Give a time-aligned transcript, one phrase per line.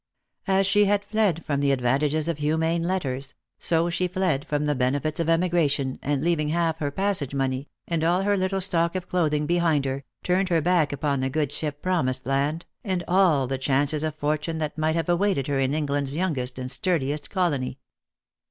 [0.47, 4.73] As she had fled from the advantages of humane letters, so she fled from the
[4.73, 8.95] benefits of emigration, and leaving half her pas sage money, and all her little stock
[8.95, 10.25] of clothing, behind her, 220 jjost Jor J^ove.
[10.39, 14.57] turned her back upon the good ship Promised Land, and all the chances of fortune
[14.57, 17.77] that might have awaited her in England's youngest and sturdiest colony.